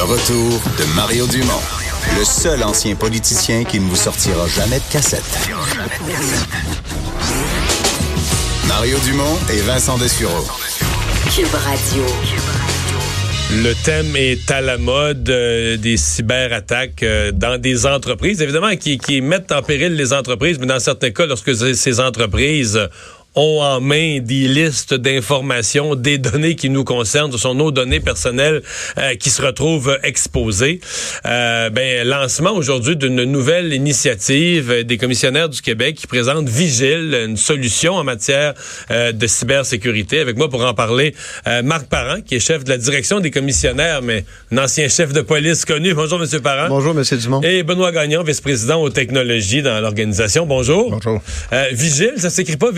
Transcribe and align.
Le 0.00 0.04
retour 0.04 0.62
de 0.78 0.96
Mario 0.96 1.26
Dumont, 1.26 1.60
le 2.18 2.24
seul 2.24 2.62
ancien 2.62 2.94
politicien 2.94 3.64
qui 3.64 3.78
ne 3.78 3.86
vous 3.86 3.96
sortira 3.96 4.48
jamais 4.48 4.78
de 4.78 4.90
cassette. 4.90 5.50
Mario 8.66 8.96
Dumont 9.04 9.36
et 9.52 9.60
Vincent 9.60 9.98
Dessureau. 9.98 10.46
Cube 11.36 11.52
Radio. 11.52 12.02
Le 13.52 13.74
thème 13.84 14.16
est 14.16 14.50
à 14.50 14.62
la 14.62 14.78
mode 14.78 15.28
euh, 15.28 15.76
des 15.76 15.98
cyberattaques 15.98 17.02
euh, 17.02 17.30
dans 17.30 17.60
des 17.60 17.84
entreprises, 17.84 18.40
évidemment, 18.40 18.74
qui, 18.76 18.96
qui 18.96 19.20
mettent 19.20 19.52
en 19.52 19.60
péril 19.60 19.96
les 19.96 20.14
entreprises, 20.14 20.58
mais 20.58 20.66
dans 20.66 20.80
certains 20.80 21.10
cas, 21.10 21.26
lorsque 21.26 21.54
ces 21.76 22.00
entreprises 22.00 22.80
ont 23.36 23.62
en 23.62 23.80
main 23.80 24.18
des 24.20 24.48
listes 24.48 24.94
d'informations, 24.94 25.94
des 25.94 26.18
données 26.18 26.56
qui 26.56 26.68
nous 26.68 26.84
concernent, 26.84 27.30
ce 27.30 27.38
sont 27.38 27.54
nos 27.54 27.70
données 27.70 28.00
personnelles 28.00 28.62
euh, 28.98 29.14
qui 29.14 29.30
se 29.30 29.40
retrouvent 29.40 29.98
exposées. 30.02 30.80
Euh, 31.26 31.70
ben, 31.70 32.06
lancement 32.06 32.52
aujourd'hui 32.52 32.96
d'une 32.96 33.24
nouvelle 33.24 33.72
initiative 33.72 34.84
des 34.84 34.98
commissionnaires 34.98 35.48
du 35.48 35.62
Québec 35.62 35.96
qui 35.96 36.06
présente 36.06 36.48
Vigile, 36.48 37.16
une 37.26 37.36
solution 37.36 37.94
en 37.94 38.04
matière 38.04 38.54
euh, 38.90 39.12
de 39.12 39.26
cybersécurité. 39.26 40.20
Avec 40.20 40.36
moi 40.36 40.48
pour 40.48 40.64
en 40.64 40.74
parler, 40.74 41.14
euh, 41.46 41.62
Marc 41.62 41.86
Parent, 41.86 42.20
qui 42.22 42.36
est 42.36 42.40
chef 42.40 42.64
de 42.64 42.70
la 42.70 42.78
direction 42.78 43.20
des 43.20 43.30
commissionnaires, 43.30 44.02
mais 44.02 44.24
un 44.50 44.58
ancien 44.58 44.88
chef 44.88 45.12
de 45.12 45.20
police 45.20 45.64
connu. 45.64 45.94
Bonjour, 45.94 46.18
Monsieur 46.18 46.40
Parent. 46.40 46.68
Bonjour, 46.68 46.94
Monsieur 46.94 47.16
Dumont. 47.16 47.40
Et 47.42 47.62
Benoît 47.62 47.92
Gagnon, 47.92 48.22
vice-président 48.24 48.82
aux 48.82 48.90
technologies 48.90 49.62
dans 49.62 49.78
l'organisation. 49.80 50.46
Bonjour. 50.46 50.90
Bonjour. 50.90 51.20
Vigile, 51.72 52.14
ça 52.16 52.30
s'écrit 52.30 52.56
pas 52.56 52.72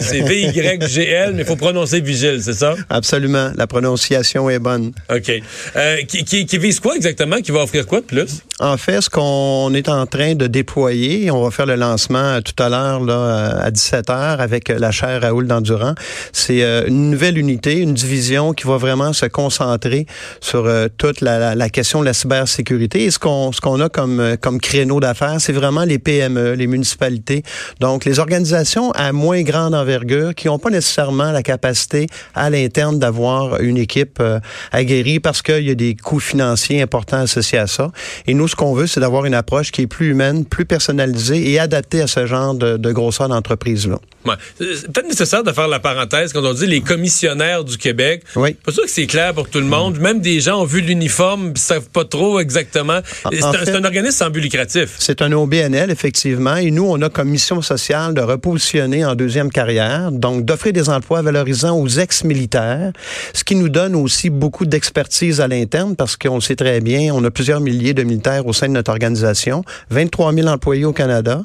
C'est 0.00 0.20
V-Y-G-L, 0.20 1.32
mais 1.34 1.42
il 1.42 1.46
faut 1.46 1.56
prononcer 1.56 2.00
vigile, 2.00 2.40
c'est 2.42 2.54
ça? 2.54 2.74
Absolument. 2.88 3.50
La 3.56 3.66
prononciation 3.66 4.48
est 4.50 4.58
bonne. 4.58 4.92
OK. 5.10 5.32
Euh, 5.76 5.96
qui, 6.02 6.24
qui, 6.24 6.58
vise 6.58 6.80
quoi 6.80 6.96
exactement? 6.96 7.40
Qui 7.40 7.52
va 7.52 7.60
offrir 7.60 7.86
quoi 7.86 8.00
de 8.00 8.06
plus? 8.06 8.42
En 8.58 8.76
fait, 8.76 9.00
ce 9.00 9.10
qu'on 9.10 9.72
est 9.74 9.88
en 9.88 10.06
train 10.06 10.34
de 10.34 10.46
déployer, 10.46 11.30
on 11.30 11.42
va 11.42 11.50
faire 11.50 11.66
le 11.66 11.74
lancement 11.74 12.40
tout 12.40 12.60
à 12.62 12.68
l'heure 12.68 13.00
là, 13.00 13.58
à 13.60 13.70
17h 13.70 14.38
avec 14.38 14.68
la 14.68 14.90
chaire 14.90 15.20
Raoul 15.22 15.46
d'Endurant, 15.46 15.94
c'est 16.32 16.62
euh, 16.62 16.84
une 16.86 17.10
nouvelle 17.10 17.38
unité, 17.38 17.78
une 17.78 17.94
division 17.94 18.52
qui 18.52 18.66
va 18.66 18.76
vraiment 18.76 19.12
se 19.12 19.26
concentrer 19.26 20.06
sur 20.40 20.66
euh, 20.66 20.88
toute 20.96 21.20
la, 21.20 21.54
la, 21.54 21.68
question 21.68 22.00
de 22.00 22.06
la 22.06 22.14
cybersécurité. 22.14 23.04
Et 23.04 23.10
ce 23.10 23.18
qu'on 23.18 23.52
ce 23.52 23.60
qu'on 23.60 23.80
a 23.80 23.88
comme, 23.88 24.36
comme 24.40 24.60
créneau 24.60 25.00
d'affaires, 25.00 25.40
c'est 25.40 25.52
vraiment 25.52 25.84
les 25.84 25.98
PME, 25.98 26.54
les 26.54 26.66
municipalités. 26.66 27.42
Donc, 27.80 28.04
les 28.04 28.18
organisations 28.18 28.90
à 28.92 29.12
moins 29.12 29.42
grande 29.46 29.74
envergure 29.74 30.34
qui 30.34 30.48
n'ont 30.48 30.58
pas 30.58 30.68
nécessairement 30.68 31.32
la 31.32 31.42
capacité 31.42 32.06
à 32.34 32.50
l'interne 32.50 32.98
d'avoir 32.98 33.60
une 33.60 33.78
équipe 33.78 34.18
euh, 34.20 34.40
aguerrie 34.72 35.20
parce 35.20 35.40
qu'il 35.40 35.66
y 35.66 35.70
a 35.70 35.74
des 35.74 35.96
coûts 35.96 36.20
financiers 36.20 36.82
importants 36.82 37.20
associés 37.20 37.58
à 37.58 37.66
ça. 37.66 37.90
Et 38.26 38.34
nous, 38.34 38.48
ce 38.48 38.56
qu'on 38.56 38.74
veut, 38.74 38.86
c'est 38.86 39.00
d'avoir 39.00 39.24
une 39.24 39.34
approche 39.34 39.72
qui 39.72 39.82
est 39.82 39.86
plus 39.86 40.10
humaine, 40.10 40.44
plus 40.44 40.66
personnalisée 40.66 41.50
et 41.50 41.58
adaptée 41.58 42.02
à 42.02 42.06
ce 42.06 42.26
genre 42.26 42.54
de, 42.54 42.76
de 42.76 42.92
grosseur 42.92 43.28
d'entreprise-là. 43.28 43.98
Ouais. 44.26 44.34
C'est 44.58 44.92
peut-être 44.92 45.08
nécessaire 45.08 45.44
de 45.44 45.52
faire 45.52 45.68
la 45.68 45.78
parenthèse 45.78 46.32
quand 46.32 46.44
on 46.44 46.52
dit 46.52 46.66
les 46.66 46.80
commissionnaires 46.80 47.64
du 47.64 47.78
Québec. 47.78 48.22
Oui. 48.34 48.54
Pas 48.54 48.72
sûr 48.72 48.82
que 48.82 48.90
c'est 48.90 49.06
clair 49.06 49.32
pour 49.34 49.48
tout 49.48 49.60
le 49.60 49.66
monde. 49.66 49.98
Même 49.98 50.20
des 50.20 50.40
gens 50.40 50.62
ont 50.62 50.64
vu 50.64 50.80
l'uniforme 50.80 51.52
ne 51.52 51.56
savent 51.56 51.88
pas 51.88 52.04
trop 52.04 52.40
exactement. 52.40 53.00
C'est 53.30 53.44
un, 53.44 53.76
un, 53.76 53.84
organisme 53.84 54.16
sans 54.16 54.30
but 54.30 54.40
lucratif. 54.40 54.96
C'est 54.98 55.22
un 55.22 55.30
OBNL, 55.32 55.90
effectivement. 55.90 56.56
Et 56.56 56.70
nous, 56.70 56.84
on 56.84 57.00
a 57.02 57.08
comme 57.08 57.28
mission 57.28 57.62
sociale 57.62 58.14
de 58.14 58.20
repositionner 58.20 59.04
en 59.04 59.14
deuxième 59.14 59.35
carrière, 59.44 60.10
donc 60.12 60.44
d'offrir 60.44 60.72
des 60.72 60.88
emplois 60.88 61.22
valorisants 61.22 61.78
aux 61.78 61.88
ex-militaires, 61.88 62.92
ce 63.32 63.44
qui 63.44 63.54
nous 63.54 63.68
donne 63.68 63.94
aussi 63.94 64.30
beaucoup 64.30 64.66
d'expertise 64.66 65.40
à 65.40 65.48
l'interne 65.48 65.96
parce 65.96 66.16
qu'on 66.16 66.40
sait 66.40 66.56
très 66.56 66.80
bien, 66.80 67.12
on 67.14 67.22
a 67.24 67.30
plusieurs 67.30 67.60
milliers 67.60 67.94
de 67.94 68.02
militaires 68.02 68.46
au 68.46 68.52
sein 68.52 68.68
de 68.68 68.72
notre 68.72 68.90
organisation, 68.90 69.64
23 69.90 70.32
000 70.32 70.48
employés 70.48 70.84
au 70.84 70.92
Canada. 70.92 71.42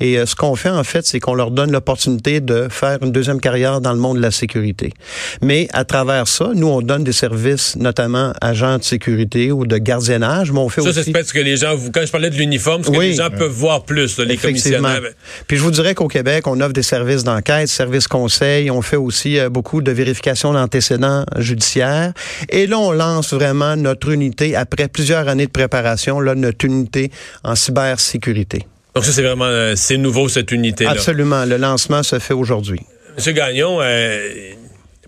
Et 0.00 0.18
euh, 0.18 0.26
ce 0.26 0.34
qu'on 0.34 0.54
fait, 0.56 0.70
en 0.70 0.84
fait, 0.84 1.06
c'est 1.06 1.20
qu'on 1.20 1.34
leur 1.34 1.50
donne 1.50 1.72
l'opportunité 1.72 2.40
de 2.40 2.68
faire 2.70 2.98
une 3.02 3.12
deuxième 3.12 3.40
carrière 3.40 3.80
dans 3.80 3.92
le 3.92 3.98
monde 3.98 4.18
de 4.18 4.22
la 4.22 4.30
sécurité. 4.30 4.92
Mais 5.40 5.68
à 5.72 5.84
travers 5.84 6.28
ça, 6.28 6.50
nous, 6.54 6.68
on 6.68 6.82
donne 6.82 7.04
des 7.04 7.12
services, 7.12 7.76
notamment 7.76 8.32
agents 8.40 8.78
de 8.78 8.84
sécurité 8.84 9.52
ou 9.52 9.66
de 9.66 9.78
gardiennage, 9.78 10.52
mais 10.52 10.60
on 10.60 10.68
fait 10.68 10.82
ça, 10.82 10.88
aussi... 10.90 11.12
Ça, 11.12 11.20
c'est 11.24 11.32
que 11.32 11.38
les 11.40 11.56
gens, 11.56 11.76
quand 11.92 12.04
je 12.04 12.12
parlais 12.12 12.30
de 12.30 12.36
l'uniforme, 12.36 12.82
c'est 12.84 12.92
que 12.92 12.98
les 12.98 13.14
gens 13.14 13.30
peuvent 13.30 13.50
voir 13.50 13.84
plus, 13.84 14.18
là, 14.18 14.24
les 14.24 14.36
commissionnaires. 14.36 15.00
Puis 15.46 15.56
je 15.56 15.62
vous 15.62 15.70
dirais 15.70 15.94
qu'au 15.94 16.08
Québec, 16.08 16.46
on 16.46 16.60
offre 16.60 16.72
des 16.72 16.82
services 16.82 17.24
d'enquête, 17.34 17.68
services 17.68 18.08
conseils, 18.08 18.70
on 18.70 18.82
fait 18.82 18.96
aussi 18.96 19.38
euh, 19.38 19.48
beaucoup 19.48 19.82
de 19.82 19.90
vérifications 19.92 20.52
d'antécédents 20.52 21.24
judiciaires. 21.38 22.12
Et 22.48 22.66
là, 22.66 22.78
on 22.78 22.92
lance 22.92 23.32
vraiment 23.32 23.76
notre 23.76 24.10
unité, 24.10 24.56
après 24.56 24.88
plusieurs 24.88 25.28
années 25.28 25.46
de 25.46 25.50
préparation, 25.50 26.20
là, 26.20 26.34
notre 26.34 26.64
unité 26.64 27.10
en 27.44 27.54
cybersécurité. 27.54 28.66
Donc 28.94 29.04
ça, 29.04 29.12
c'est 29.12 29.22
vraiment, 29.22 29.46
euh, 29.46 29.74
c'est 29.76 29.96
nouveau, 29.96 30.28
cette 30.28 30.52
unité-là. 30.52 30.90
Absolument. 30.90 31.44
Le 31.44 31.56
lancement 31.56 32.02
se 32.02 32.18
fait 32.18 32.34
aujourd'hui. 32.34 32.80
Monsieur 33.16 33.32
Gagnon, 33.32 33.78
euh, 33.80 34.18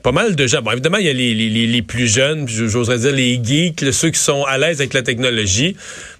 pas 0.03 0.13
mal 0.13 0.37
de 0.37 0.47
gens. 0.47 0.63
Bon, 0.63 0.73
évidemment, 0.73 0.99
il 0.99 1.07
y 1.07 1.11
a 1.11 1.13
les, 1.13 1.35
les, 1.35 1.67
les 1.67 1.83
plus 1.83 2.07
jeunes, 2.07 2.47
j'oserais 2.49 2.99
dire 2.99 3.13
les 3.13 3.41
geeks, 3.43 3.93
ceux 3.93 4.11
qui 4.11 4.21
sont 4.21 4.45
à 4.45 4.59
l'aise 4.59 4.81
avec 4.81 4.95
la 4.95 5.03
technologie. 5.03 5.77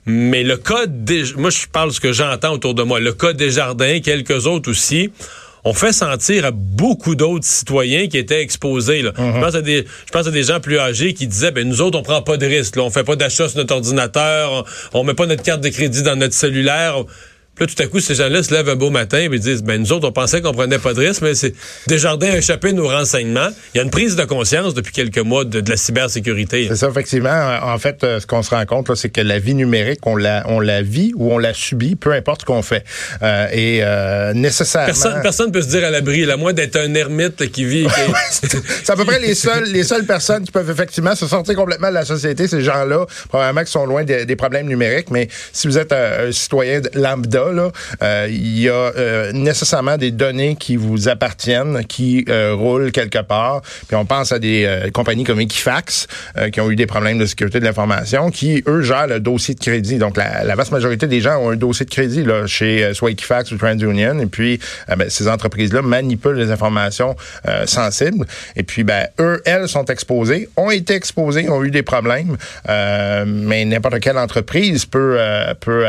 Mais 0.07 0.43
le 0.43 0.57
cas, 0.57 0.87
des, 0.87 1.25
moi, 1.37 1.51
je 1.51 1.67
parle 1.71 1.89
de 1.91 1.95
ce 1.95 2.01
que 2.01 2.13
j'entends 2.13 2.53
autour 2.53 2.75
de 2.75 2.83
moi. 2.83 3.01
Le 3.01 3.13
cas 3.13 3.33
des 3.33 3.51
jardins, 3.51 4.01
quelques 4.01 4.47
autres 4.47 4.71
aussi 4.71 5.11
on 5.65 5.73
fait 5.73 5.93
sentir 5.93 6.45
à 6.45 6.51
beaucoup 6.51 7.15
d'autres 7.15 7.47
citoyens 7.47 8.07
qui 8.07 8.19
étaient 8.19 8.41
exposés. 8.41 9.03
Là. 9.03 9.13
je, 9.17 9.41
pense 9.41 9.55
à 9.55 9.63
des, 9.63 9.87
je 10.07 10.13
pense 10.13 10.27
à 10.27 10.31
des 10.31 10.43
gens 10.43 10.61
plus 10.61 10.79
âgés 10.79 11.15
qui 11.15 11.27
disaient, 11.27 11.51
ben 11.51 11.67
nous 11.67 11.81
autres, 11.81 11.99
on 11.99 12.03
prend 12.03 12.23
pas 12.23 12.37
de 12.37 12.47
risques. 12.47 12.77
Là. 12.77 12.83
On 12.83 12.91
fait 12.91 13.05
pas 13.05 13.17
d'achat 13.17 13.49
sur 13.49 13.59
notre 13.59 13.75
ordinateur, 13.75 14.65
on, 14.93 15.01
on 15.01 15.05
met 15.05 15.15
pas 15.15 15.27
notre 15.27 15.43
carte 15.43 15.63
de 15.63 15.71
crédit 15.71 16.03
dans 16.03 16.17
notre 16.17 16.35
cellulaire. 16.35 17.05
Puis 17.55 17.67
là, 17.67 17.73
tout 17.73 17.83
à 17.83 17.87
coup, 17.87 18.01
ces 18.01 18.15
gens-là 18.15 18.43
se 18.43 18.53
lèvent 18.53 18.69
un 18.69 18.77
beau 18.77 18.91
matin 18.91 19.19
et 19.19 19.39
disent, 19.39 19.63
ben 19.63 19.81
nous 19.81 19.93
autres, 19.93 20.09
on 20.09 20.13
pensait 20.13 20.43
qu'on 20.43 20.53
prenait 20.53 20.79
pas 20.79 20.93
de 20.93 21.01
risque, 21.01 21.23
mais 21.23 21.35
c'est 21.35 21.55
Desjardins 21.87 22.31
a 22.31 22.39
échappé 22.39 22.73
nos 22.73 22.89
renseignements. 22.89 23.49
Il 23.75 23.79
y 23.79 23.81
a 23.81 23.85
une 23.85 23.91
prise 23.91 24.17
de 24.17 24.25
conscience 24.25 24.75
depuis 24.75 24.93
quelques 24.93 25.19
mois 25.19 25.45
de, 25.45 25.61
de 25.61 25.71
la 25.71 25.77
cybersécurité. 25.77 26.67
C'est 26.69 26.77
ça, 26.77 26.89
effectivement. 26.89 27.59
En 27.63 27.79
fait, 27.79 28.03
euh, 28.03 28.19
ce 28.19 28.27
qu'on 28.27 28.43
se 28.43 28.51
rend 28.51 28.65
compte, 28.67 28.93
c'est 28.97 29.09
que 29.09 29.21
la 29.21 29.39
vie 29.39 29.55
numérique, 29.55 30.01
on 30.07 30.17
la, 30.17 30.45
on 30.49 30.59
la 30.59 30.83
vit 30.83 31.13
ou 31.17 31.33
on 31.33 31.39
la 31.39 31.55
subit, 31.55 31.95
peu 31.95 32.13
importe 32.13 32.41
ce 32.41 32.47
qu'on 32.47 32.63
fait. 32.63 32.85
Euh, 33.23 33.47
et 33.53 33.81
euh, 33.83 34.33
nécessairement... 34.33 34.87
Personne, 34.87 35.23
personne 35.23 35.53
peut 35.53 35.63
se 35.63 35.69
dire 35.69 35.85
à 35.85 35.91
l'abri, 35.91 36.29
à 36.29 36.37
moins 36.37 36.53
d'être 36.53 36.77
un 36.77 36.93
ermite 36.95 37.51
qui 37.53 37.65
vit... 37.65 37.87
c'est 38.31 38.91
à 38.91 38.97
peu 38.97 39.05
près 39.05 39.21
les 39.21 39.35
seules, 39.35 39.65
les 39.65 39.85
seules 39.85 40.07
personnes 40.07 40.45
qui 40.45 40.51
peuvent 40.51 40.71
effectivement 40.71 41.15
se 41.15 41.27
sortir 41.27 41.55
complètement 41.55 41.89
de 41.89 41.95
la 41.95 42.05
société, 42.05 42.49
ces 42.49 42.63
gens-là, 42.63 43.07
probablement 43.29 43.65
qui 43.65 43.71
sont 43.71 43.87
loin 43.87 44.03
des, 44.03 44.27
des 44.27 44.37
problèmes 44.37 44.67
numériques. 44.67 45.11
Mais 45.11 45.29
si 45.53 45.69
vous 45.69 45.79
êtes 45.79 45.93
un, 45.93 46.29
un 46.29 46.33
citoyen 46.33 46.81
lambda, 46.95 47.44
euh, 48.03 48.27
il 48.31 48.61
y 48.61 48.69
a 48.69 48.73
euh, 48.73 49.33
nécessairement 49.33 49.97
des 49.97 50.11
données 50.11 50.57
qui 50.57 50.77
vous 50.77 51.09
appartiennent, 51.09 51.85
qui 51.87 52.25
euh, 52.29 52.55
roulent 52.55 52.93
quelque 52.93 53.23
part. 53.23 53.63
Puis 53.87 53.97
on 53.97 54.05
pense 54.05 54.33
à 54.33 54.39
des 54.39 54.91
compagnies 54.93 55.25
comme 55.25 55.41
Equifax 55.41 56.07
qui 56.53 56.61
ont 56.61 56.71
eu 56.71 56.77
des 56.77 56.87
problèmes 56.87 57.19
de 57.19 57.27
sécurité 57.27 57.61
de 57.61 57.65
l'information, 57.65 58.31
qui 58.31 58.63
eux 58.67 58.83
gèrent 58.83 59.07
le 59.07 59.21
dossier 59.21 59.55
de 59.55 59.61
crédit. 59.61 59.99
Donc 59.99 60.17
la, 60.17 60.55
vaste 60.55 60.73
majorité 60.73 61.07
des 61.07 61.21
gens 61.21 61.39
ont 61.39 61.51
un 61.51 61.57
dossier 61.57 61.87
de 61.87 61.91
crédit 61.91 62.25
là 62.25 62.47
chez 62.47 62.93
soit 62.95 63.11
Equifax 63.11 63.51
ou 63.53 63.57
TransUnion. 63.57 64.19
Et 64.21 64.27
puis 64.27 64.61
ben, 64.89 65.09
ces 65.09 65.29
entreprises-là 65.29 65.83
manipulent 65.83 66.37
les 66.37 66.51
informations 66.51 67.17
sensibles. 67.67 68.27
Et 68.57 68.63
puis 68.63 68.85
ben 68.85 69.07
eux, 69.21 69.43
elles 69.45 69.69
sont 69.69 69.85
exposées, 69.87 70.49
ont 70.57 70.71
été 70.71 70.95
exposées, 70.95 71.49
ont 71.49 71.65
eu 71.65 71.71
des 71.71 71.83
problèmes. 71.83 72.37
mais 72.67 73.65
n'importe 73.65 74.01
quelle 74.01 74.19
entreprise 74.19 74.87
peut 74.87 75.19
peut 75.61 75.85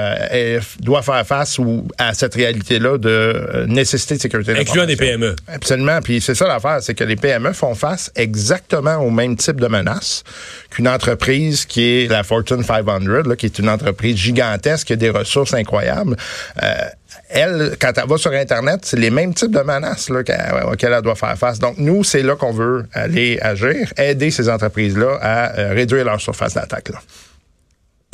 doit 0.80 1.02
faire 1.02 1.26
face 1.26 1.45
ou 1.60 1.88
à 1.98 2.14
cette 2.14 2.36
réalité-là 2.36 2.98
de 2.98 3.10
euh, 3.10 3.66
nécessité 3.68 4.16
de 4.16 4.22
sécurité. 4.22 4.54
Incluant 4.58 4.86
des 4.86 4.96
PME. 4.96 5.36
Absolument. 5.48 6.00
Puis 6.02 6.22
c'est 6.22 6.36
ça 6.36 6.48
l'affaire, 6.48 6.80
c'est 6.82 6.94
que 6.94 7.04
les 7.04 7.16
PME 7.16 7.54
font 7.54 7.76
face 7.76 8.12
exactement 8.16 8.98
au 8.98 9.10
même 9.10 9.36
type 9.36 9.60
de 9.60 9.68
menaces 9.68 10.24
qu'une 10.70 10.88
entreprise 10.88 11.66
qui 11.66 11.84
est 11.84 12.08
la 12.10 12.24
Fortune 12.24 12.64
500, 12.64 13.00
là, 13.26 13.36
qui 13.36 13.46
est 13.46 13.60
une 13.60 13.70
entreprise 13.70 14.18
gigantesque, 14.18 14.88
qui 14.88 14.94
a 14.94 14.96
des 14.98 15.10
ressources 15.10 15.54
incroyables. 15.54 16.16
Euh, 16.62 16.74
elle, 17.30 17.76
quand 17.80 17.92
elle 17.98 18.08
va 18.08 18.18
sur 18.18 18.32
Internet, 18.32 18.82
c'est 18.84 19.00
les 19.00 19.10
mêmes 19.10 19.34
types 19.34 19.52
de 19.52 19.62
menaces 19.62 20.10
là, 20.10 20.20
auxquelles 20.20 20.94
elle 20.94 21.02
doit 21.02 21.16
faire 21.16 21.38
face. 21.38 21.60
Donc, 21.60 21.78
nous, 21.78 22.04
c'est 22.04 22.22
là 22.22 22.36
qu'on 22.36 22.52
veut 22.52 22.86
aller 22.94 23.40
agir, 23.42 23.92
aider 23.98 24.32
ces 24.32 24.50
entreprises-là 24.50 25.18
à 25.22 25.60
euh, 25.60 25.74
réduire 25.74 26.06
leur 26.06 26.22
surface 26.22 26.54
d'attaque. 26.54 26.90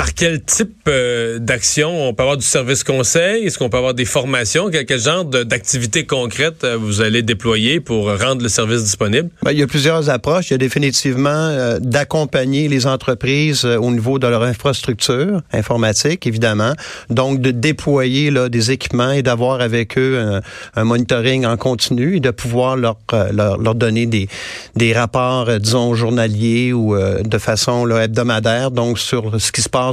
Par 0.01 0.15
quel 0.15 0.42
type 0.42 0.88
euh, 0.88 1.38
d'action 1.38 2.07
on 2.07 2.15
peut 2.15 2.24
avoir 2.24 2.36
du 2.36 2.44
service 2.44 2.83
conseil? 2.83 3.45
Est-ce 3.45 3.59
qu'on 3.59 3.69
peut 3.69 3.77
avoir 3.77 3.94
des 3.94 4.06
formations? 4.06 4.71
Quel, 4.71 5.00
genre 5.00 5.25
d'activités 5.25 6.07
concrètes 6.07 6.63
euh, 6.63 6.75
vous 6.75 7.01
allez 7.01 7.21
déployer 7.21 7.80
pour 7.80 8.07
rendre 8.19 8.42
le 8.42 8.50
service 8.50 8.83
disponible? 8.83 9.30
Ben, 9.44 9.51
il 9.51 9.59
y 9.59 9.62
a 9.62 9.68
plusieurs 9.68 10.09
approches. 10.09 10.50
Il 10.50 10.53
y 10.53 10.56
a 10.56 10.57
définitivement 10.57 11.30
euh, 11.30 11.77
d'accompagner 11.80 12.68
les 12.68 12.88
entreprises 12.88 13.63
au 13.63 13.92
niveau 13.92 14.18
de 14.18 14.25
leur 14.25 14.42
infrastructure 14.42 15.44
informatique, 15.53 16.25
évidemment. 16.25 16.74
Donc, 17.12 17.39
de 17.39 17.51
déployer 17.51 18.31
là, 18.31 18.50
des 18.50 18.71
équipements 18.71 19.12
et 19.12 19.21
d'avoir 19.21 19.62
avec 19.62 20.00
eux 20.00 20.18
un, 20.18 20.42
un, 20.81 20.83
monitoring 20.83 21.45
en 21.45 21.57
continu 21.57 22.15
et 22.15 22.19
de 22.19 22.31
pouvoir 22.31 22.75
leur, 22.75 22.98
leur, 23.31 23.59
leur 23.59 23.75
donner 23.75 24.07
des, 24.07 24.27
des 24.75 24.94
rapports, 24.94 25.59
disons, 25.59 25.94
journaliers 25.94 26.74
ou 26.74 26.95
de 26.98 27.38
façon 27.38 27.86
là, 27.86 28.06
hebdomadaire, 28.06 28.71
donc 28.71 28.98
sur 28.98 29.39
ce 29.39 29.51
qui 29.51 29.62
se 29.62 29.69
passe 29.69 29.90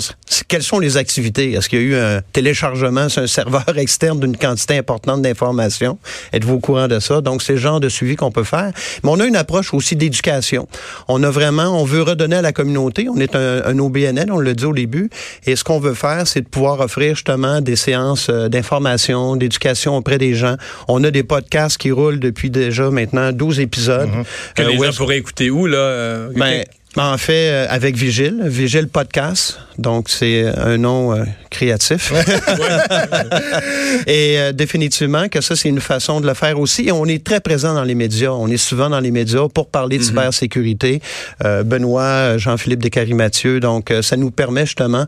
quelles 0.49 0.63
sont 0.63 0.79
les 0.79 0.97
activités? 0.97 1.53
Est-ce 1.53 1.69
qu'il 1.69 1.79
y 1.81 1.83
a 1.83 1.85
eu 1.85 1.97
un 1.97 2.21
téléchargement 2.33 3.09
sur 3.09 3.23
un 3.23 3.27
serveur 3.27 3.65
externe 3.77 4.21
d'une 4.21 4.37
quantité 4.37 4.77
importante 4.79 5.23
d'informations? 5.23 5.99
Êtes-vous 6.33 6.55
au 6.55 6.61
courant 6.61 6.89
de 6.89 7.01
ça? 7.01 7.21
Donc, 7.21 7.43
c'est 7.43 7.55
le 7.55 7.59
genre 7.59 7.81
de 7.81 7.89
suivi 7.89 8.17
qu'on 8.17 8.31
peut 8.31 8.45
faire. 8.45 8.71
Mais 9.03 9.11
on 9.11 9.21
a 9.21 9.25
une 9.25 9.37
approche 9.37 9.75
aussi 9.75 9.97
d'éducation. 9.97 10.69
On 11.09 11.23
a 11.23 11.31
vraiment, 11.31 11.81
on 11.81 11.85
veut 11.85 12.03
redonner 12.03 12.37
à 12.37 12.43
la 12.43 12.53
communauté. 12.53 13.09
On 13.09 13.19
est 13.19 13.35
un, 13.37 13.65
un 13.65 13.79
OBNL, 13.79 14.31
on 14.31 14.41
l'a 14.41 14.55
dit 14.55 14.65
au 14.65 14.75
début. 14.75 15.11
Et 15.47 15.57
ce 15.57 15.65
qu'on 15.65 15.81
veut 15.81 15.95
faire, 15.95 16.27
c'est 16.27 16.43
de 16.43 16.49
pouvoir 16.49 16.81
offrir 16.81 17.15
justement 17.15 17.61
des 17.61 17.77
séances 17.77 18.29
euh, 18.31 18.49
d'information, 18.49 19.37
d'éducation 19.37 19.97
auprès 19.97 20.19
des 20.19 20.35
gens. 20.35 20.57
On 20.89 21.03
a 21.05 21.11
des 21.11 21.23
podcasts 21.23 21.77
qui 21.79 21.91
roulent 21.91 22.21
depuis 22.21 22.51
déjà 22.51 22.91
maintenant 22.91 23.33
12 23.33 23.61
épisodes. 23.61 24.09
Mm 24.09 24.23
-hmm. 24.23 24.55
Que 24.55 24.63
euh, 24.63 24.69
les 24.69 24.77
gens 24.79 24.93
pourraient 24.97 25.19
écouter 25.19 25.51
où, 25.51 25.67
là? 25.67 25.79
Euh, 25.79 26.31
ben, 26.35 26.65
en 26.97 27.19
fait, 27.19 27.51
euh, 27.51 27.67
avec 27.69 27.97
Vigile, 27.97 28.41
Vigile 28.45 28.89
Podcast. 28.89 29.59
Donc, 29.79 30.09
c'est 30.09 30.47
un 30.47 30.77
nom 30.77 31.15
euh, 31.15 31.25
créatif. 31.51 32.13
et 34.07 34.39
euh, 34.39 34.53
définitivement 34.53 35.29
que 35.29 35.41
ça, 35.41 35.55
c'est 35.57 35.69
une 35.69 35.81
façon 35.81 36.21
de 36.21 36.27
le 36.27 36.35
faire 36.35 36.59
aussi. 36.59 36.89
Et 36.89 36.93
on 36.93 37.07
est 37.07 37.25
très 37.25 37.41
présent 37.41 37.75
dans 37.75 37.85
les 37.85 37.95
médias. 37.95 38.31
On 38.31 38.49
est 38.49 38.57
souvent 38.57 38.91
dans 38.91 39.01
les 39.01 39.11
médias 39.11 39.49
pour 39.49 39.69
parler 39.69 39.99
de 39.99 40.03
mm 40.03 40.07
-hmm. 40.07 40.09
cybersécurité. 40.09 41.01
Benoît, 41.65 42.39
Jean-Philippe 42.39 42.83
Descaries-Mathieu. 42.83 43.61
Donc, 43.61 43.93
ça 44.03 44.17
nous 44.17 44.31
permet 44.31 44.67
justement 44.67 45.07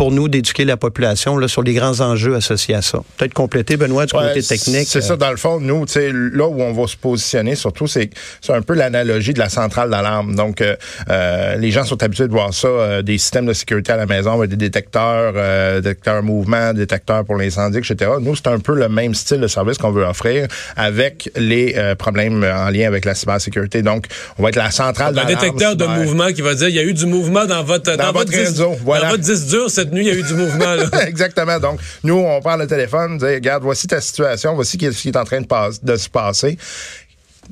pour 0.00 0.12
nous 0.12 0.30
d'éduquer 0.30 0.64
la 0.64 0.78
population 0.78 1.36
là, 1.36 1.46
sur 1.46 1.62
les 1.62 1.74
grands 1.74 2.00
enjeux 2.00 2.34
associés 2.34 2.74
à 2.74 2.80
ça. 2.80 3.00
Peut-être 3.18 3.34
compléter, 3.34 3.76
Benoît, 3.76 4.06
du 4.06 4.16
ouais, 4.16 4.28
côté 4.28 4.42
technique. 4.42 4.88
C'est 4.88 5.02
ça, 5.02 5.14
dans 5.14 5.30
le 5.30 5.36
fond, 5.36 5.60
nous, 5.60 5.84
là 6.32 6.48
où 6.48 6.62
on 6.62 6.72
va 6.72 6.86
se 6.86 6.96
positionner, 6.96 7.54
surtout, 7.54 7.86
c'est 7.86 8.08
un 8.48 8.62
peu 8.62 8.72
l'analogie 8.72 9.34
de 9.34 9.38
la 9.38 9.50
centrale 9.50 9.90
d'alarme. 9.90 10.34
Donc, 10.34 10.62
euh, 10.62 11.56
les 11.56 11.70
gens 11.70 11.84
sont 11.84 12.02
habitués 12.02 12.28
de 12.28 12.32
voir 12.32 12.54
ça, 12.54 12.68
euh, 12.68 13.02
des 13.02 13.18
systèmes 13.18 13.44
de 13.44 13.52
sécurité 13.52 13.92
à 13.92 13.98
la 13.98 14.06
maison 14.10 14.32
avec 14.34 14.50
des 14.50 14.56
détecteurs, 14.56 15.32
euh, 15.36 15.80
détecteurs 15.80 16.22
mouvement, 16.22 16.72
détecteurs 16.74 17.24
pour 17.24 17.36
l'incendie, 17.36 17.78
etc. 17.78 18.10
Nous, 18.20 18.36
c'est 18.36 18.48
un 18.48 18.58
peu 18.58 18.74
le 18.74 18.88
même 18.88 19.14
style 19.14 19.40
de 19.40 19.46
service 19.46 19.78
qu'on 19.78 19.92
veut 19.92 20.04
offrir 20.04 20.48
avec 20.76 21.30
les 21.36 21.74
euh, 21.76 21.94
problèmes 21.94 22.44
en 22.44 22.70
lien 22.70 22.86
avec 22.86 23.04
la 23.04 23.14
cybersécurité. 23.14 23.82
Donc, 23.82 24.06
on 24.38 24.42
va 24.42 24.50
être 24.50 24.56
la 24.56 24.70
centrale. 24.70 25.18
Un 25.18 25.24
détecteur 25.24 25.76
de 25.76 25.86
mouvement 25.86 26.32
qui 26.32 26.42
va 26.42 26.54
dire, 26.54 26.68
il 26.68 26.74
y 26.74 26.78
a 26.78 26.84
eu 26.84 26.94
du 26.94 27.06
mouvement 27.06 27.46
dans 27.46 27.62
votre, 27.62 27.96
dans, 27.96 27.96
dans 27.96 28.12
votre, 28.12 28.30
votre 28.30 28.32
réseau. 28.32 28.70
Disque, 28.70 28.82
voilà. 28.84 29.04
Dans 29.04 29.10
votre 29.10 29.22
disque 29.22 29.46
dur, 29.46 29.70
cette 29.70 29.92
nuit, 29.92 30.06
il 30.06 30.08
y 30.08 30.10
a 30.10 30.18
eu 30.18 30.22
du 30.22 30.34
mouvement. 30.34 30.74
Là. 30.74 30.84
Exactement. 31.06 31.58
Donc, 31.58 31.80
nous, 32.04 32.14
on 32.18 32.40
prend 32.40 32.56
le 32.56 32.66
téléphone, 32.66 33.18
dit, 33.18 33.24
regarde, 33.24 33.62
voici 33.62 33.86
ta 33.86 34.00
situation, 34.00 34.54
voici 34.54 34.78
ce 34.80 35.02
qui 35.02 35.08
est 35.08 35.16
en 35.16 35.24
train 35.24 35.40
de, 35.40 35.46
de 35.82 35.96
se 35.96 36.08
passer 36.08 36.58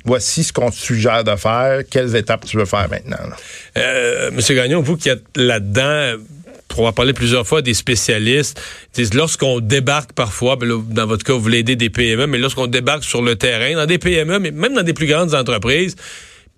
voici 0.05 0.45
ce 0.45 0.53
qu'on 0.53 0.71
te 0.71 0.77
suggère 0.77 1.25
de 1.25 1.37
faire, 1.37 1.83
quelles 1.91 2.15
étapes 2.17 2.45
tu 2.45 2.57
veux 2.57 2.65
faire 2.65 2.89
maintenant. 2.91 3.17
Euh, 3.77 4.31
Monsieur 4.33 4.55
Gagnon, 4.55 4.81
vous 4.81 4.97
qui 4.97 5.09
êtes 5.09 5.25
là-dedans, 5.37 6.19
on 6.76 6.85
va 6.85 6.93
parler 6.93 7.12
plusieurs 7.12 7.47
fois 7.47 7.62
des 7.62 7.75
spécialistes. 7.75 8.61
Lorsqu'on 9.15 9.61
débarque 9.61 10.12
parfois, 10.12 10.56
ben 10.56 10.69
là, 10.69 10.81
dans 10.91 11.06
votre 11.06 11.25
cas, 11.25 11.32
vous 11.32 11.41
voulez 11.41 11.59
aider 11.59 11.76
des 11.76 11.91
PME, 11.91 12.26
mais 12.26 12.38
lorsqu'on 12.38 12.67
débarque 12.67 13.05
sur 13.05 13.23
le 13.23 13.37
terrain, 13.37 13.75
dans 13.75 13.87
des 13.87 13.99
PME, 13.99 14.38
mais 14.38 14.50
même 14.50 14.75
dans 14.75 14.82
des 14.82 14.94
plus 14.94 15.06
grandes 15.06 15.35
entreprises, 15.35 15.97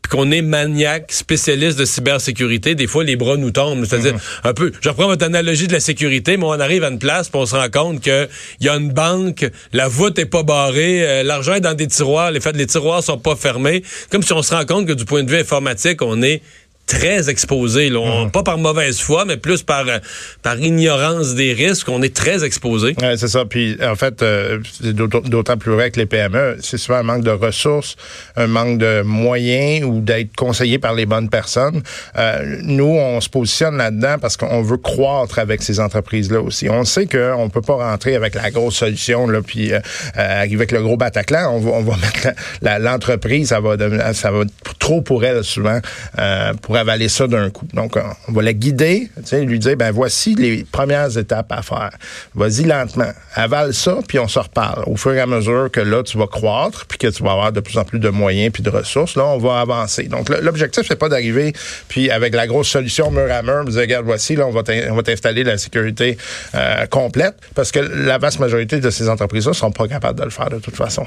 puis 0.03 0.11
qu'on 0.11 0.31
est 0.31 0.43
maniaque, 0.43 1.13
spécialiste 1.13 1.79
de 1.79 1.85
cybersécurité, 1.85 2.75
des 2.75 2.87
fois 2.87 3.05
les 3.05 3.17
bras 3.17 3.37
nous 3.37 3.51
tombent. 3.51 3.85
C'est-à-dire 3.85 4.15
Mm-hmm. 4.15 4.49
un 4.49 4.55
peu, 4.55 4.73
je 4.81 4.89
reprends 4.89 5.07
votre 5.07 5.25
analogie 5.25 5.69
de 5.69 5.73
la 5.73 5.81
sécurité, 5.81 6.37
mais 6.37 6.45
on 6.45 6.53
arrive 6.53 6.85
à 6.85 6.89
une 6.89 6.99
place, 6.99 7.29
puis 7.29 7.39
on 7.39 7.47
se 7.47 7.55
rend 7.55 7.69
compte 7.69 8.03
que 8.03 8.29
il 8.61 8.67
y 8.67 8.69
a 8.69 8.77
une 8.77 8.93
banque, 8.93 9.47
la 9.73 9.89
voûte 9.89 10.19
est 10.19 10.27
pas 10.27 10.43
barrée, 10.43 11.07
euh, 11.07 11.23
l'argent 11.23 11.55
est 11.55 11.61
dans 11.61 11.75
des 11.75 11.87
tiroirs, 11.87 12.31
les, 12.31 12.41
les 12.55 12.67
tiroirs 12.67 13.03
sont 13.03 13.19
pas 13.19 13.37
fermés. 13.37 13.83
Comme 14.11 14.23
si 14.23 14.33
on 14.33 14.43
se 14.43 14.55
rend 14.55 14.65
compte 14.65 14.87
que 14.87 14.93
du 14.93 15.05
point 15.05 15.23
de 15.23 15.31
vue 15.31 15.39
informatique, 15.39 16.01
on 16.01 16.23
est 16.23 16.43
très 16.91 17.29
exposé, 17.31 17.89
là. 17.89 17.99
On, 17.99 18.21
Mm-hmm. 18.21 18.31
pas 18.31 18.43
par 18.43 18.59
mauvaise 18.59 19.01
foi, 19.01 19.25
mais 19.25 19.37
plus 19.37 19.63
par 19.63 19.87
euh, 19.89 19.99
par 20.43 20.59
ignorance 20.59 21.35
des 21.35 21.53
risques, 21.53 21.89
on 21.89 22.03
est 22.03 22.15
très 22.15 22.45
exposé. 22.45 22.95
Ouais, 23.01 23.17
c'est 23.17 23.29
ça. 23.29 23.45
Puis 23.45 23.77
en 23.83 23.95
fait, 23.95 24.23
euh, 24.23 24.59
c'est 24.83 24.95
d'autant 24.95 25.57
plus 25.57 25.73
vrai 25.73 25.91
que 25.91 25.99
les 25.99 26.07
PME, 26.07 26.57
c'est 26.61 26.79
souvent 26.79 26.99
un 26.99 27.03
manque 27.03 27.25
de 27.25 27.31
ressources, 27.31 27.97
un 28.37 28.47
manque 28.47 28.79
de 28.79 29.03
moyens 29.03 29.85
ou 29.85 30.01
d'être 30.01 30.35
conseillé 30.37 30.79
par 30.79 30.95
les 30.95 31.07
bonnes 31.07 31.31
personnes. 31.31 31.83
Euh, 32.17 32.59
nous, 32.63 32.85
on 32.85 33.21
se 33.21 33.29
positionne 33.29 33.77
là-dedans 33.77 34.17
parce 34.21 34.37
qu'on 34.37 34.63
veut 34.63 34.77
croître 34.77 35.39
avec 35.39 35.63
ces 35.63 35.81
entreprises-là 35.81 36.41
aussi. 36.41 36.69
On 36.69 36.85
sait 36.85 37.07
qu'on 37.07 37.49
peut 37.49 37.63
pas 37.63 37.75
rentrer 37.75 38.17
avec 38.17 38.35
la 38.35 38.51
grosse 38.51 38.77
solution 38.77 39.27
là, 39.27 39.41
puis 39.43 39.73
euh, 39.73 39.81
arriver 40.15 40.57
avec 40.57 40.73
le 40.73 40.83
gros 40.83 40.97
Bataclan. 40.97 41.51
On 41.55 41.61
va, 41.61 41.71
on 41.73 41.83
va 41.83 41.97
mettre 41.97 42.81
l'entreprise, 42.83 43.49
ça 43.49 43.61
va 43.61 43.77
ça 44.13 44.31
va 44.31 44.43
être 44.43 44.79
trop 44.79 45.01
pour 45.01 45.25
elle 45.25 45.45
souvent 45.45 45.79
euh, 46.19 46.53
pour 46.55 46.77
avaler 46.81 47.09
ça 47.09 47.27
d'un 47.27 47.51
coup. 47.51 47.67
Donc, 47.73 47.97
on 48.29 48.33
va 48.33 48.43
la 48.43 48.53
guider, 48.53 49.11
lui 49.33 49.59
dire, 49.59 49.77
ben 49.77 49.91
voici 49.91 50.35
les 50.35 50.65
premières 50.65 51.17
étapes 51.17 51.53
à 51.53 51.63
faire. 51.63 51.91
Vas-y 52.35 52.65
lentement, 52.65 53.11
avale 53.35 53.75
ça, 53.75 53.99
puis 54.07 54.19
on 54.19 54.29
se 54.29 54.39
reparle. 54.39 54.85
Au 54.87 54.97
fur 54.97 55.13
et 55.13 55.21
à 55.21 55.27
mesure 55.27 55.71
que 55.71 55.81
là, 55.81 56.03
tu 56.03 56.19
vas 56.19 56.27
croître, 56.27 56.87
puis 56.87 56.99
que 56.99 57.07
tu 57.07 57.23
vas 57.23 57.33
avoir 57.33 57.53
de 57.53 57.61
plus 57.61 57.79
en 57.79 57.85
plus 57.85 57.99
de 57.99 58.09
moyens 58.09 58.53
puis 58.53 58.63
de 58.63 58.71
ressources, 58.71 59.17
là, 59.17 59.27
on 59.27 59.39
va 59.39 59.61
avancer. 59.61 60.05
Donc, 60.05 60.29
l'objectif, 60.29 60.85
c'est 60.89 60.99
pas 60.99 61.09
d'arriver, 61.09 61.53
puis 61.89 62.11
avec 62.11 62.35
la 62.35 62.47
grosse 62.47 62.69
solution 62.69 63.11
mur 63.11 63.31
à 63.31 63.43
mur, 63.43 63.65
dire, 63.65 63.81
regarde, 63.81 64.05
voici, 64.05 64.37
là, 64.37 64.47
on 64.47 64.53
va 64.53 65.03
t'installer 65.03 65.45
la 65.45 65.59
sécurité 65.59 66.17
euh, 66.55 66.87
complète, 66.87 67.37
parce 67.55 67.71
que 67.71 67.79
la 67.79 68.19
vaste 68.19 68.41
majorité 68.41 68.81
de 68.81 68.91
ces 68.91 69.09
entreprises-là 69.09 69.53
sont 69.53 69.73
pas 69.73 69.89
capables 69.89 70.19
de 70.19 70.25
le 70.25 70.31
faire 70.31 70.51
de 70.51 70.59
toute 70.59 70.77
façon. 70.77 71.05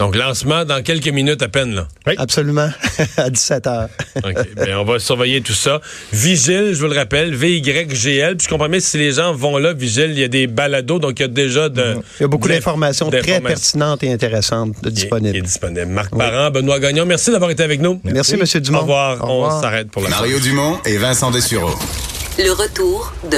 Donc, 0.00 0.16
lancement 0.16 0.64
dans 0.64 0.82
quelques 0.82 1.08
minutes 1.08 1.42
à 1.42 1.48
peine, 1.48 1.74
là. 1.74 1.86
Oui. 2.06 2.14
Absolument. 2.18 2.68
à 3.16 3.30
17 3.30 3.66
heures. 3.68 3.88
OK. 4.16 4.54
Bien, 4.64 4.80
on 4.80 4.84
va 4.84 4.98
surveiller 4.98 5.40
tout 5.40 5.52
ça. 5.52 5.80
Vigile, 6.12 6.70
je 6.72 6.80
vous 6.80 6.92
le 6.92 6.96
rappelle, 6.96 7.34
V-Y-G-L. 7.34 8.36
Puis 8.36 8.44
je 8.44 8.50
comprends 8.50 8.68
bien 8.68 8.80
si 8.80 8.98
les 8.98 9.12
gens 9.12 9.32
vont 9.32 9.56
là, 9.56 9.72
Vigile, 9.72 10.10
il 10.10 10.18
y 10.18 10.24
a 10.24 10.28
des 10.28 10.46
balados, 10.46 10.98
donc 10.98 11.20
il 11.20 11.22
y 11.22 11.24
a 11.24 11.28
déjà 11.28 11.68
de. 11.68 11.96
Il 12.18 12.22
y 12.22 12.24
a 12.24 12.28
beaucoup 12.28 12.48
d'informations 12.48 13.10
très 13.10 13.40
pertinentes 13.40 14.02
et 14.02 14.12
intéressantes 14.12 14.74
de 14.82 14.90
disponibles. 14.90 15.32
Qui 15.32 15.38
est 15.38 15.42
disponible. 15.42 15.86
Marc 15.86 16.12
oui. 16.12 16.18
Parent, 16.18 16.50
Benoît 16.50 16.80
Gagnon, 16.80 17.06
merci 17.06 17.30
d'avoir 17.30 17.50
été 17.50 17.62
avec 17.62 17.80
nous. 17.80 18.00
Merci, 18.04 18.36
merci 18.36 18.56
M. 18.58 18.62
Dumont. 18.62 18.78
Au 18.78 18.82
revoir. 18.82 19.24
Au 19.24 19.32
revoir. 19.34 19.58
On 19.58 19.62
s'arrête 19.62 19.90
pour 19.90 20.02
la 20.02 20.10
Mario 20.10 20.40
Dumont 20.40 20.78
et 20.84 20.96
Vincent 20.96 21.30
Dessureau. 21.30 21.74
Le 22.36 22.50
retour 22.50 23.12
de 23.22 23.28